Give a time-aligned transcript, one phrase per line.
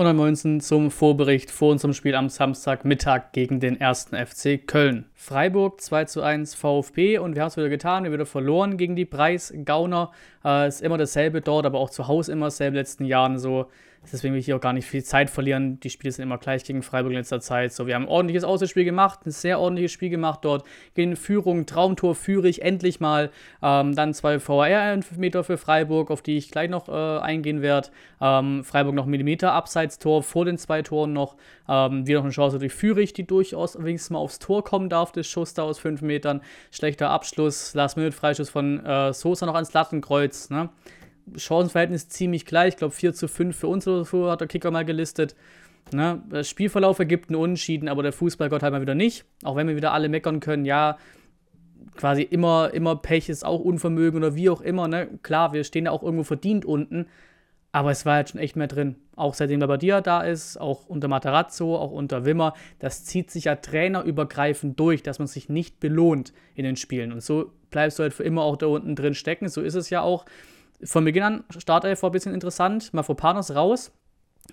[0.00, 4.12] Und am 19 zum Vorbericht vor unserem Spiel am Samstagmittag gegen den 1.
[4.14, 5.04] FC Köln.
[5.14, 8.96] Freiburg 2 zu 1 VfB und wir haben es wieder getan, wir wieder verloren gegen
[8.96, 10.10] die Preis-Gauner.
[10.42, 13.38] Äh, ist immer dasselbe dort, aber auch zu Hause immer dasselbe in den letzten Jahren
[13.38, 13.66] so.
[14.02, 15.78] Deswegen will ich hier auch gar nicht viel Zeit verlieren.
[15.80, 17.72] Die Spiele sind immer gleich gegen Freiburg in letzter Zeit.
[17.72, 20.64] So, wir haben ein ordentliches Auswärtsspiel gemacht, ein sehr ordentliches Spiel gemacht dort.
[20.94, 23.30] Gegen Führung, Traumtor führe ich endlich mal.
[23.62, 27.90] Ähm, dann zwei VR-Meter für Freiburg, auf die ich gleich noch äh, eingehen werde.
[28.22, 31.36] Ähm, Freiburg noch Millimeter Abseitstor vor den zwei Toren noch.
[31.68, 35.12] Ähm, wieder noch eine Chance durch Führig, die durchaus wenigstens mal aufs Tor kommen darf.
[35.12, 36.40] Das Schuss da aus fünf Metern.
[36.70, 37.74] Schlechter Abschluss.
[37.74, 40.48] Last-Minute-Freischuss von äh, Sosa noch ans Lattenkreuz.
[40.48, 40.70] Ne?
[41.36, 42.74] Chancenverhältnis ziemlich gleich.
[42.74, 45.34] Ich glaube 4 zu 5 für uns oder so, hat der Kicker mal gelistet.
[45.92, 46.22] Ne?
[46.30, 49.24] Der Spielverlauf ergibt einen Unentschieden, aber der Fußballgott halt mal wieder nicht.
[49.42, 50.98] Auch wenn wir wieder alle meckern können, ja,
[51.96, 54.88] quasi immer, immer Pech ist auch Unvermögen oder wie auch immer.
[54.88, 55.08] Ne?
[55.22, 57.06] Klar, wir stehen ja auch irgendwo verdient unten,
[57.72, 58.96] aber es war halt schon echt mehr drin.
[59.16, 63.44] Auch seitdem der Badia da ist, auch unter Matarazzo, auch unter Wimmer, das zieht sich
[63.44, 67.12] ja trainerübergreifend durch, dass man sich nicht belohnt in den Spielen.
[67.12, 69.48] Und so bleibst du halt für immer auch da unten drin stecken.
[69.48, 70.24] So ist es ja auch
[70.84, 72.92] von Beginn an, Startelf war ein bisschen interessant.
[72.94, 73.92] Mafropanos raus.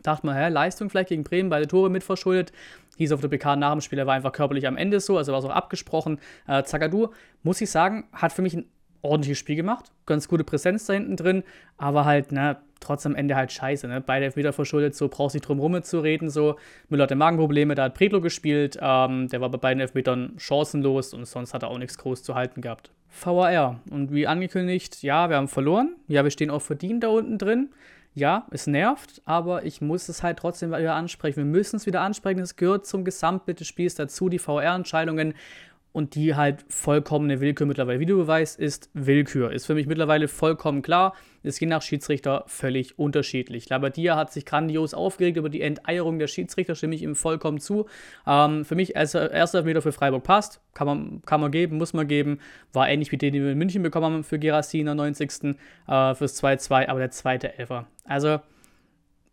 [0.04, 2.52] Dachte man, hä, Leistung vielleicht gegen Bremen, beide Tore mitverschuldet.
[2.98, 5.32] Hieß auf der PK nach dem Spiel, er war einfach körperlich am Ende so, also
[5.32, 6.20] war es auch abgesprochen.
[6.48, 7.10] Äh, Zagadou,
[7.44, 8.66] muss ich sagen, hat für mich ein
[9.02, 9.92] ordentliches Spiel gemacht.
[10.06, 11.44] Ganz gute Präsenz da hinten drin,
[11.78, 14.02] aber halt, ne, trotz am Ende halt scheiße, ne?
[14.02, 16.58] Beide wieder verschuldet, so brauchst nicht drum rum zu reden, so.
[16.90, 21.26] Müller hatte Magenprobleme, da hat Predlo gespielt, ähm, der war bei beiden Elfmetern chancenlos und
[21.26, 22.92] sonst hat er auch nichts groß zu halten gehabt.
[23.10, 23.80] VAR.
[23.90, 25.96] Und wie angekündigt, ja, wir haben verloren.
[26.08, 27.70] Ja, wir stehen auch verdient da unten drin.
[28.14, 31.38] Ja, es nervt, aber ich muss es halt trotzdem wieder ansprechen.
[31.38, 32.40] Wir müssen es wieder ansprechen.
[32.40, 35.36] Es gehört zum Gesamtbild des Spiels dazu, die VR-Entscheidungen
[35.98, 38.00] und die halt vollkommene Willkür mittlerweile.
[38.00, 39.52] Wie du weißt, ist Willkür.
[39.52, 41.16] Ist für mich mittlerweile vollkommen klar.
[41.42, 43.68] Ist je nach Schiedsrichter völlig unterschiedlich.
[43.70, 47.88] Labadia hat sich grandios aufgeregt über die Enteierung der Schiedsrichter, stimme ich ihm vollkommen zu.
[48.28, 50.62] Ähm, für mich als erster Meter für Freiburg passt.
[50.76, 52.42] Kann man, kann man geben, muss man geben.
[52.74, 55.58] War ähnlich wie den, den wir in München bekommen haben für Gerassi in der 90.
[55.88, 57.88] Äh, fürs 2-2, aber der zweite Elfer.
[58.04, 58.40] Also,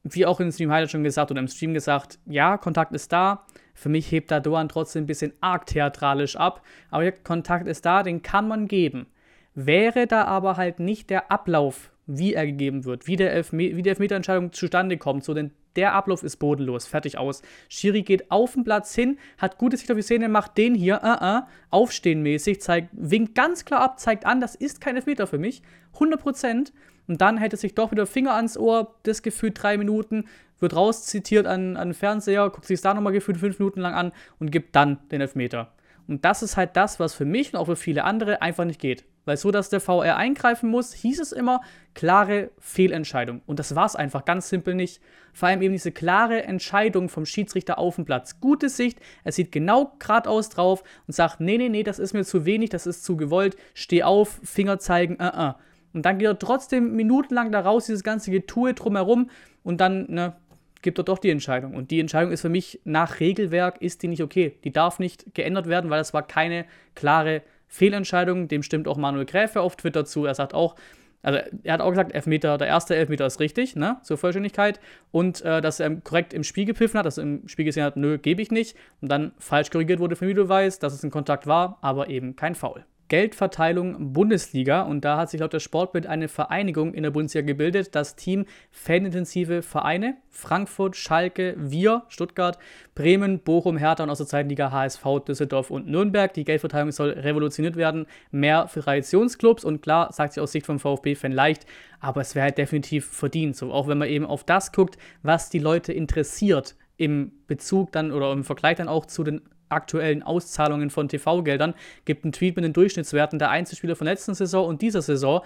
[0.04, 3.44] wie auch im Stream Highlight schon gesagt oder im Stream gesagt, ja, Kontakt ist da
[3.74, 6.62] für mich hebt da Doan trotzdem ein bisschen arg theatralisch ab.
[6.90, 9.06] Aber Kontakt ist da, den kann man geben.
[9.54, 13.82] Wäre da aber halt nicht der Ablauf, wie er gegeben wird, wie, der Elfme wie
[13.82, 17.42] die Elfmeterentscheidung zustande kommt, so denn der Ablauf ist bodenlos, fertig aus.
[17.68, 21.00] Schiri geht auf den Platz hin, hat gute Sicht auf die Szene, macht den hier,
[21.02, 25.38] uh -uh, aufstehenmäßig, zeigt, winkt ganz klar ab, zeigt an, das ist kein Elfmeter für
[25.38, 25.62] mich,
[25.98, 26.72] 100%.
[27.06, 30.24] Und dann hätte sich doch wieder Finger ans Ohr, das gefühlt drei Minuten,
[30.58, 33.94] wird rauszitiert an, an den Fernseher, guckt sich es da nochmal gefühlt fünf Minuten lang
[33.94, 35.72] an und gibt dann den Elfmeter.
[36.06, 38.80] Und das ist halt das, was für mich und auch für viele andere einfach nicht
[38.80, 39.04] geht.
[39.24, 41.60] Weil so, dass der VR eingreifen muss, hieß es immer,
[41.94, 43.42] klare Fehlentscheidung.
[43.46, 45.00] Und das war es einfach ganz simpel nicht.
[45.32, 48.40] Vor allem eben diese klare Entscheidung vom Schiedsrichter auf dem Platz.
[48.40, 52.24] Gute Sicht, er sieht genau geradeaus drauf und sagt, nee, nee, nee, das ist mir
[52.24, 55.52] zu wenig, das ist zu gewollt, steh auf, Finger zeigen, uh, uh.
[55.92, 59.30] Und dann geht er trotzdem minutenlang da raus, dieses ganze Getue drumherum
[59.62, 60.34] und dann, ne,
[60.82, 61.74] gibt er doch die Entscheidung.
[61.74, 64.58] Und die Entscheidung ist für mich nach Regelwerk, ist die nicht okay.
[64.64, 67.42] Die darf nicht geändert werden, weil das war keine klare
[67.74, 68.48] Fehlentscheidung.
[68.48, 70.24] Dem stimmt auch Manuel Gräfe auf Twitter zu.
[70.24, 70.76] Er sagt auch,
[71.22, 74.78] also er hat auch gesagt, Elfmeter, der erste Elfmeter ist richtig, ne, zur Vollständigkeit.
[75.10, 77.96] Und äh, dass er korrekt im Spiel gepfiffen hat, dass er im Spiel gesehen hat,
[77.96, 78.76] nö, gebe ich nicht.
[79.00, 82.54] Und dann falsch korrigiert wurde von Videobeweis, dass es ein Kontakt war, aber eben kein
[82.54, 82.84] Foul.
[83.08, 84.82] Geldverteilung Bundesliga.
[84.82, 88.46] Und da hat sich laut der Sportbild eine Vereinigung in der Bundesliga gebildet, das Team
[88.70, 92.58] fanintensive Vereine Frankfurt, Schalke, Wir, Stuttgart,
[92.94, 96.32] Bremen, Bochum, Hertha und aus der Zweitliga HSV, Düsseldorf und Nürnberg.
[96.34, 99.64] Die Geldverteilung soll revolutioniert werden, mehr für Traditionsclubs.
[99.64, 101.66] Und klar, sagt sich aus Sicht vom VfB-Fan leicht,
[102.00, 103.72] aber es wäre halt definitiv verdient, so.
[103.72, 108.32] Auch wenn man eben auf das guckt, was die Leute interessiert im Bezug dann oder
[108.32, 109.42] im Vergleich dann auch zu den
[109.74, 111.74] aktuellen Auszahlungen von TV-Geldern,
[112.04, 115.42] gibt einen Tweet mit den Durchschnittswerten der Einzelspieler von letzten Saison und dieser Saison.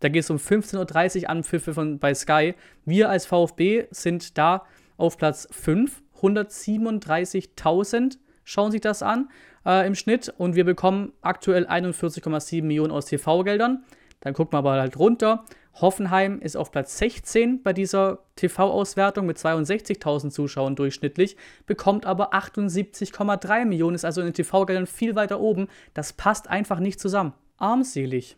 [0.00, 2.54] Da geht es um 15.30 Uhr Anpfiffe von, bei Sky.
[2.84, 4.64] Wir als VfB sind da
[4.96, 6.02] auf Platz 5.
[6.20, 9.28] 137.000 schauen sich das an
[9.64, 13.84] äh, im Schnitt und wir bekommen aktuell 41,7 Millionen aus TV-Geldern.
[14.20, 15.44] Dann guckt man aber halt runter.
[15.74, 21.36] Hoffenheim ist auf Platz 16 bei dieser TV-Auswertung mit 62.000 Zuschauern durchschnittlich,
[21.66, 25.68] bekommt aber 78,3 Millionen, ist also in den TV-Geldern viel weiter oben.
[25.94, 27.32] Das passt einfach nicht zusammen.
[27.56, 28.36] Armselig.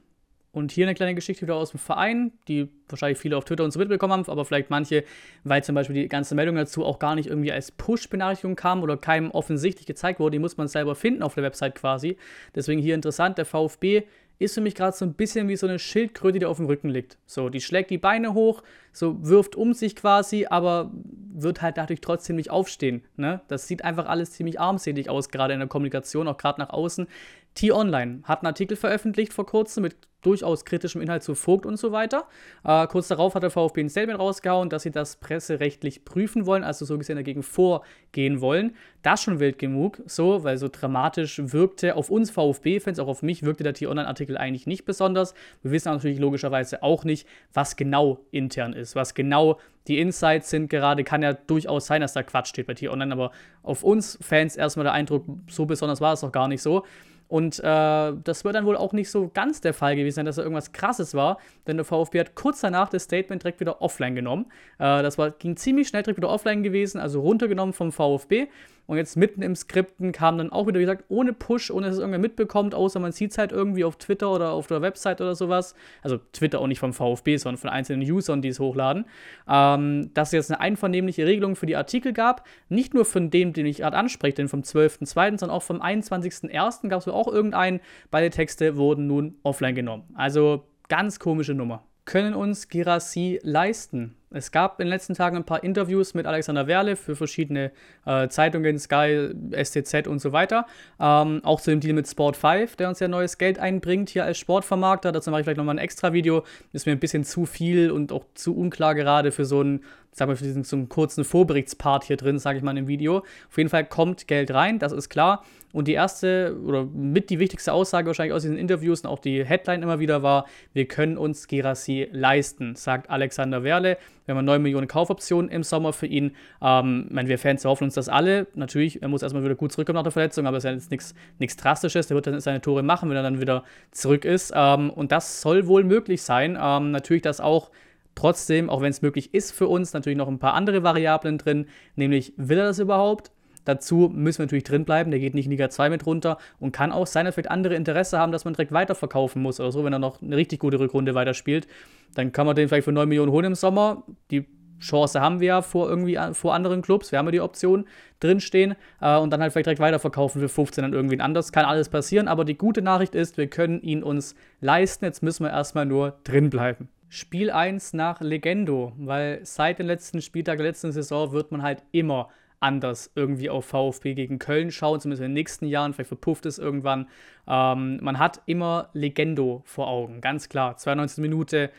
[0.55, 3.70] Und hier eine kleine Geschichte wieder aus dem Verein, die wahrscheinlich viele auf Twitter und
[3.70, 5.02] so mitbekommen haben, aber vielleicht manche,
[5.44, 8.99] weil zum Beispiel die ganze Meldung dazu auch gar nicht irgendwie als Push-Benachrichtigung kam oder
[8.99, 12.19] keinem offensichtlich gezeigt wurde, die muss man selber finden auf der Website quasi.
[12.55, 14.02] Deswegen hier interessant, der VfB
[14.42, 16.88] ist für mich gerade so ein bisschen wie so eine Schildkröte, die auf dem Rücken
[16.88, 17.18] liegt.
[17.26, 18.62] So, die schlägt die Beine hoch,
[18.92, 20.90] so wirft um sich quasi, aber
[21.34, 23.02] wird halt dadurch trotzdem nicht aufstehen.
[23.16, 23.40] Ne?
[23.48, 27.06] Das sieht einfach alles ziemlich armselig aus, gerade in der Kommunikation, auch gerade nach außen.
[27.54, 31.93] T-Online hat einen Artikel veröffentlicht vor kurzem mit durchaus kritischem Inhalt zu Vogt und so
[31.93, 32.26] weiter.
[32.64, 36.64] Äh, kurz darauf hat der VfB ein Statement rausgehauen, dass sie das presserechtlich prüfen wollen,
[36.64, 38.75] also so gesehen dagegen vorgehen wollen.
[39.02, 43.43] Das schon wild genug, so, weil so dramatisch wirkte auf uns VfB-Fans, auch auf mich,
[43.43, 45.34] wirkte der T-Online-Artikel eigentlich nicht besonders.
[45.62, 49.58] Wir wissen natürlich logischerweise auch nicht, was genau intern ist, was genau
[49.88, 50.69] die Insights sind.
[50.69, 53.32] Gerade kann ja durchaus sein, dass da Quatsch steht bei T-Online, aber
[53.64, 56.84] auf uns Fans erstmal der Eindruck, so besonders war es doch gar nicht so.
[57.32, 60.37] Und äh, das wird dann wohl auch nicht so ganz der Fall gewesen sein, dass
[60.37, 64.14] da irgendwas Krasses war, denn der VfB hat kurz danach das Statement direkt wieder offline
[64.14, 64.52] genommen.
[64.79, 68.49] Äh, das war, ging ziemlich schnell direkt wieder offline gewesen, also runtergenommen vom VfB.
[68.87, 71.94] Und jetzt mitten im Skripten kam dann auch wieder, wie gesagt, ohne Push, ohne dass
[71.94, 75.20] es irgendwer mitbekommt, außer man sieht es halt irgendwie auf Twitter oder auf der Website
[75.20, 75.75] oder sowas.
[76.02, 79.05] Also Twitter auch nicht vom VfB, sondern von einzelnen Usern, die es hochladen.
[79.49, 82.46] Ähm, dass es jetzt eine einvernehmliche Regelung für die Artikel gab.
[82.69, 86.88] Nicht nur von dem, den ich gerade anspreche, den vom 12.02., sondern auch vom 21.01.
[86.88, 87.81] gab es auch irgendeinen.
[88.11, 90.05] Beide Texte wurden nun offline genommen.
[90.14, 91.85] Also ganz komische Nummer.
[92.05, 94.17] Können uns Girassi leisten?
[94.34, 97.73] Es gab in den letzten Tagen ein paar Interviews mit Alexander Werle für verschiedene
[98.06, 100.67] äh, Zeitungen, Sky, STZ und so weiter.
[101.00, 104.25] Ähm, auch zu dem Deal mit Sport 5, der uns ja neues Geld einbringt hier
[104.25, 105.12] als Sportvermarkter.
[105.12, 106.44] Dazu mache ich vielleicht nochmal ein extra Video.
[106.73, 110.29] Ist mir ein bisschen zu viel und auch zu unklar gerade für so einen, sag
[110.29, 113.19] mal, für diesen so einen kurzen Vorberichtspart hier drin, sage ich mal im Video.
[113.49, 115.43] Auf jeden Fall kommt Geld rein, das ist klar.
[115.73, 119.43] Und die erste oder mit die wichtigste Aussage wahrscheinlich aus diesen Interviews und auch die
[119.43, 120.44] Headline immer wieder war,
[120.75, 123.97] wir können uns Gerassi leisten, sagt Alexander Werle.
[124.26, 126.37] Wir haben 9 Millionen Kaufoptionen im Sommer für ihn.
[126.61, 128.47] Ähm, meine, wir Fans hoffen uns das alle.
[128.55, 131.14] Natürlich, er muss erstmal wieder gut zurückkommen nach der Verletzung, aber es ist ja jetzt
[131.38, 132.06] nichts Drastisches.
[132.09, 134.53] Der wird dann seine Tore machen, wenn er dann wieder zurück ist.
[134.55, 136.59] Ähm, und das soll wohl möglich sein.
[136.61, 137.70] Ähm, natürlich, dass auch
[138.14, 141.67] trotzdem, auch wenn es möglich ist für uns, natürlich noch ein paar andere Variablen drin,
[141.97, 143.32] nämlich will er das überhaupt?
[143.64, 145.11] Dazu müssen wir natürlich drin bleiben.
[145.11, 147.75] Der geht nicht in Liga 2 mit runter und kann auch sein, dass vielleicht andere
[147.75, 150.81] Interesse haben, dass man direkt weiterverkaufen muss oder so, wenn er noch eine richtig gute
[150.81, 151.67] Rückrunde weiterspielt.
[152.14, 154.03] Dann kann man den vielleicht für 9 Millionen holen im Sommer.
[154.31, 154.47] Die
[154.81, 157.12] Chance haben wir ja vor irgendwie vor anderen Clubs.
[157.12, 157.87] Wir haben ja die Option
[158.19, 161.53] drinstehen äh, und dann halt vielleicht direkt weiterverkaufen für 15 an irgendwen anders.
[161.53, 165.05] Kann alles passieren, aber die gute Nachricht ist, wir können ihn uns leisten.
[165.05, 166.88] Jetzt müssen wir erstmal nur drin bleiben.
[167.14, 171.82] Spiel 1 nach Legendo, weil seit dem letzten Spieltag der letzten Saison wird man halt
[171.93, 176.47] immer anders irgendwie auf VfB gegen Köln schauen, zumindest in den nächsten Jahren, vielleicht verpufft
[176.47, 177.11] es irgendwann.
[177.47, 180.79] Ähm, man hat immer Legendo vor Augen, ganz klar.
[180.79, 181.20] 92.
[181.20, 181.70] Minute,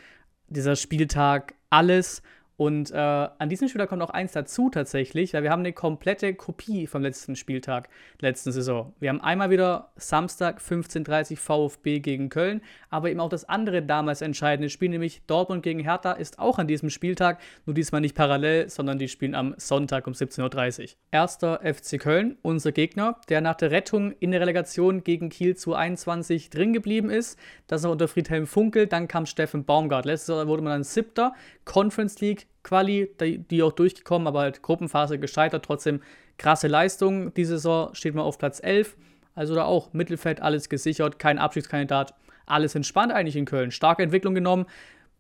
[0.50, 2.22] dieser Spieltag, alles
[2.56, 6.36] und äh, an diesem Spieltag kommt noch eins dazu tatsächlich, weil wir haben eine komplette
[6.36, 7.90] Kopie vom letzten Spieltag
[8.20, 8.94] letzten Saison.
[9.00, 12.62] Wir haben einmal wieder Samstag 15:30 VfB gegen Köln,
[12.92, 16.68] aber eben auch das andere damals entscheidende Spiel, nämlich Dortmund gegen Hertha, ist auch an
[16.68, 20.98] diesem Spieltag, nur diesmal nicht parallel, sondern die spielen am Sonntag um 17:30 Uhr.
[21.10, 25.74] Erster FC Köln, unser Gegner, der nach der Rettung in der Relegation gegen Kiel zu
[25.74, 27.40] 21 drin geblieben ist.
[27.66, 30.06] Das noch unter Friedhelm Funkel, dann kam Steffen Baumgart.
[30.06, 31.34] Letztes Jahr wurde man dann siebter,
[31.66, 35.66] Conference League Quali, die, die auch durchgekommen, aber halt Gruppenphase gescheitert.
[35.66, 36.02] Trotzdem
[36.38, 37.34] krasse Leistung.
[37.34, 38.96] Diese Saison steht man auf Platz 11.
[39.36, 42.14] Also da auch Mittelfeld alles gesichert, kein Abschiedskandidat,
[42.46, 43.72] alles entspannt eigentlich in Köln.
[43.72, 44.66] Starke Entwicklung genommen.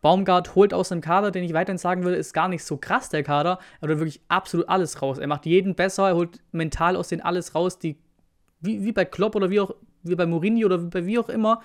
[0.01, 3.09] Baumgart holt aus einem Kader, den ich weiterhin sagen würde, ist gar nicht so krass,
[3.09, 3.59] der Kader.
[3.79, 5.17] Er holt wirklich absolut alles raus.
[5.17, 7.97] Er macht jeden besser, er holt mental aus denen alles raus, die,
[8.59, 11.29] wie, wie bei Klopp oder wie auch wie bei Mourinho oder wie bei wie auch
[11.29, 11.61] immer,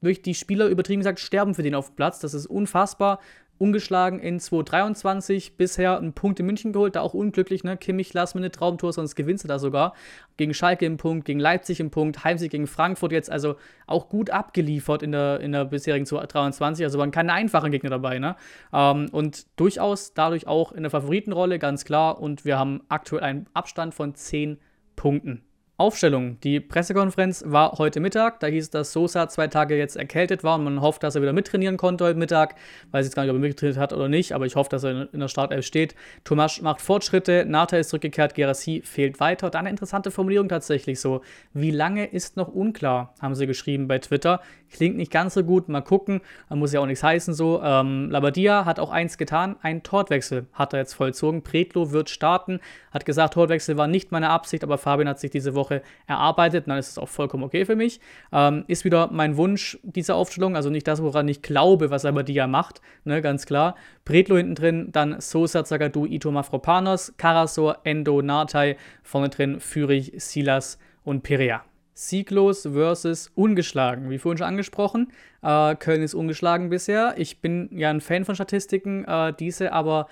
[0.00, 2.20] durch die Spieler übertrieben gesagt sterben für den auf Platz.
[2.20, 3.20] Das ist unfassbar
[3.58, 7.76] ungeschlagen in 2023 bisher einen Punkt in München geholt, da auch unglücklich, ne?
[7.76, 9.94] Kimmich, lass mir eine Traumtor, sonst gewinnst du da sogar.
[10.36, 13.56] Gegen Schalke im Punkt, gegen Leipzig im Punkt, Heimsieg gegen Frankfurt jetzt, also
[13.86, 18.18] auch gut abgeliefert in der, in der bisherigen 23, also waren keine einfachen Gegner dabei,
[18.18, 18.36] ne?
[18.72, 23.46] Ähm, und durchaus dadurch auch in der Favoritenrolle, ganz klar, und wir haben aktuell einen
[23.54, 24.58] Abstand von 10
[24.96, 25.42] Punkten.
[25.76, 26.38] Aufstellung.
[26.42, 28.38] Die Pressekonferenz war heute Mittag.
[28.38, 31.22] Da hieß es, dass Sosa zwei Tage jetzt erkältet war und man hofft, dass er
[31.22, 32.54] wieder mittrainieren konnte heute Mittag.
[32.92, 35.12] Weiß jetzt gar nicht, ob er mittrainiert hat oder nicht, aber ich hoffe, dass er
[35.12, 35.96] in der Startelf steht.
[36.22, 39.50] Tomasch macht Fortschritte, Nata ist zurückgekehrt, Gerassi fehlt weiter.
[39.50, 41.22] Dann eine interessante Formulierung tatsächlich so.
[41.54, 44.42] Wie lange ist noch unklar, haben sie geschrieben bei Twitter.
[44.74, 46.20] Klingt nicht ganz so gut, mal gucken.
[46.48, 47.62] Man muss ja auch nichts heißen so.
[47.62, 51.42] Ähm, Labadia hat auch eins getan, einen Tortwechsel hat er jetzt vollzogen.
[51.42, 52.58] Pretlo wird starten,
[52.90, 56.76] hat gesagt, Tortwechsel war nicht meine Absicht, aber Fabian hat sich diese Woche erarbeitet, dann
[56.76, 58.00] ist es auch vollkommen okay für mich.
[58.32, 62.46] Ähm, ist wieder mein Wunsch dieser Aufstellung, also nicht das, woran ich glaube, was ja
[62.48, 63.76] macht, ne, ganz klar.
[64.04, 70.80] Bretlo hinten drin, dann Sosa, Zagadou, Ito, Mafropanos, Karasor, Endo, Nartai, vorne drin Fürich, Silas
[71.04, 71.62] und Perea.
[71.94, 74.10] Sieglos versus ungeschlagen.
[74.10, 77.14] Wie vorhin schon angesprochen, äh, Köln ist ungeschlagen bisher.
[77.16, 80.08] Ich bin ja ein Fan von Statistiken, äh, diese aber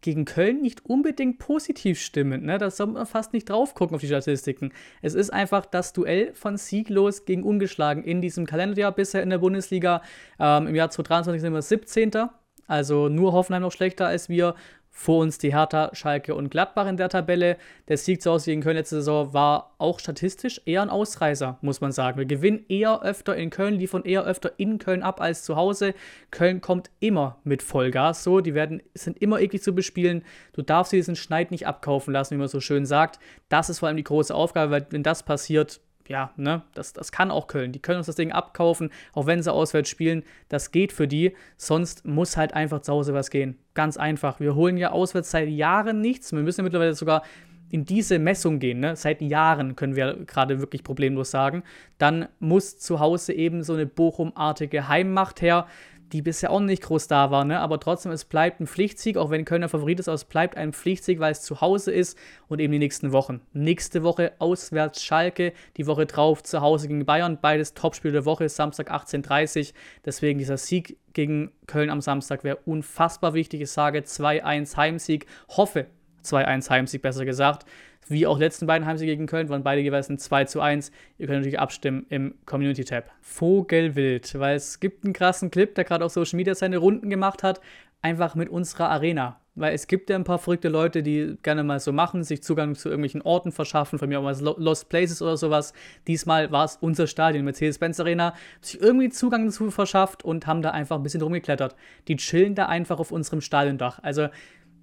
[0.00, 2.44] gegen Köln nicht unbedingt positiv stimmend.
[2.44, 2.58] Ne?
[2.58, 4.72] Da soll man fast nicht drauf gucken auf die Statistiken.
[5.02, 9.38] Es ist einfach das Duell von sieglos gegen ungeschlagen in diesem Kalenderjahr bisher in der
[9.38, 10.02] Bundesliga.
[10.38, 12.30] Ähm, Im Jahr 2023 sind wir 17.
[12.66, 14.54] Also nur Hoffenheim noch schlechter als wir.
[14.92, 17.56] Vor uns die Hertha, Schalke und Gladbach in der Tabelle.
[17.88, 21.80] Der Sieg zu Hause gegen Köln letzte Saison war auch statistisch eher ein Ausreißer, muss
[21.80, 22.18] man sagen.
[22.18, 25.94] Wir gewinnen eher öfter in Köln, liefern eher öfter in Köln ab als zu Hause.
[26.30, 28.24] Köln kommt immer mit Vollgas.
[28.24, 30.22] So, die werden, sind immer eklig zu bespielen.
[30.52, 33.20] Du darfst diesen Schneid nicht abkaufen lassen, wie man so schön sagt.
[33.48, 35.80] Das ist vor allem die große Aufgabe, weil wenn das passiert,
[36.10, 37.70] ja, ne, das, das kann auch Köln.
[37.70, 40.24] Die können uns das Ding abkaufen, auch wenn sie auswärts spielen.
[40.48, 41.36] Das geht für die.
[41.56, 43.56] Sonst muss halt einfach zu Hause was gehen.
[43.74, 44.40] Ganz einfach.
[44.40, 46.32] Wir holen ja auswärts seit Jahren nichts.
[46.32, 47.22] Wir müssen ja mittlerweile sogar
[47.70, 48.96] in diese Messung gehen, ne?
[48.96, 51.62] seit Jahren können wir gerade wirklich problemlos sagen,
[51.98, 55.68] dann muss zu Hause eben so eine Bochum-artige Heimmacht her
[56.12, 57.60] die bisher auch nicht groß da war, ne?
[57.60, 60.72] aber trotzdem, es bleibt ein Pflichtsieg, auch wenn Kölner Favorit ist, aber es bleibt ein
[60.72, 63.40] Pflichtsieg, weil es zu Hause ist und eben die nächsten Wochen.
[63.52, 68.48] Nächste Woche auswärts Schalke, die Woche drauf zu Hause gegen Bayern, beides Topspiel der Woche,
[68.48, 69.74] Samstag 18.30 Uhr,
[70.04, 73.60] deswegen dieser Sieg gegen Köln am Samstag wäre unfassbar wichtig.
[73.60, 75.86] Ich sage 2-1 Heimsieg, hoffe
[76.24, 77.64] 2-1 Heimsieg, besser gesagt
[78.10, 80.90] wie auch letzten beiden Heimsiege gegen Köln, waren beide jeweils ein 2 zu 1.
[81.18, 83.10] Ihr könnt natürlich abstimmen im Community-Tab.
[83.20, 87.42] Vogelwild, weil es gibt einen krassen Clip, der gerade auf Social Media seine Runden gemacht
[87.42, 87.60] hat,
[88.02, 89.40] einfach mit unserer Arena.
[89.56, 92.76] Weil es gibt ja ein paar verrückte Leute, die gerne mal so machen, sich Zugang
[92.76, 95.74] zu irgendwelchen Orten verschaffen, von mir auch mal Lost Places oder sowas.
[96.06, 100.70] Diesmal war es unser Stadion, Mercedes-Benz Arena, sich irgendwie Zugang dazu verschafft und haben da
[100.70, 101.74] einfach ein bisschen rumgeklettert.
[102.06, 103.98] Die chillen da einfach auf unserem Stadiondach.
[104.02, 104.28] Also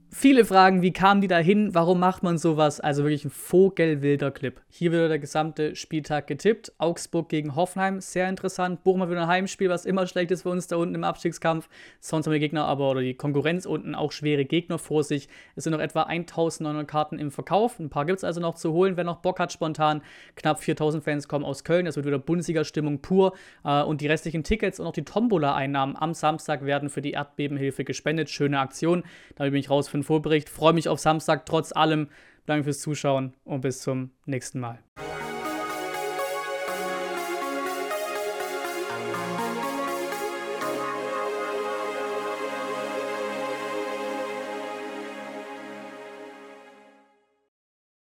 [0.09, 1.75] Viele Fragen, wie kamen die da hin?
[1.75, 2.79] Warum macht man sowas?
[2.79, 4.61] Also wirklich ein vogelwilder Clip.
[4.69, 6.71] Hier wird der gesamte Spieltag getippt.
[6.77, 8.85] Augsburg gegen Hoffenheim, sehr interessant.
[8.85, 11.67] Bochum wieder ein Heimspiel, was immer schlecht ist für uns da unten im Abstiegskampf.
[11.99, 15.27] Sonst haben die Gegner aber, oder die Konkurrenz unten auch schwere Gegner vor sich.
[15.55, 17.77] Es sind noch etwa 1900 Karten im Verkauf.
[17.77, 20.01] Ein paar gibt es also noch zu holen, wer noch Bock hat spontan.
[20.35, 21.85] Knapp 4000 Fans kommen aus Köln.
[21.85, 23.33] Das wird wieder Bundesliga-Stimmung pur.
[23.65, 27.83] Äh, und die restlichen Tickets und auch die Tombola-Einnahmen am Samstag werden für die Erdbebenhilfe
[27.83, 28.29] gespendet.
[28.29, 29.03] Schöne Aktion.
[29.35, 30.49] Damit bin ich raus für den Vorbericht.
[30.49, 32.09] Freue mich auf Samstag trotz allem.
[32.45, 34.79] Danke fürs Zuschauen und bis zum nächsten Mal.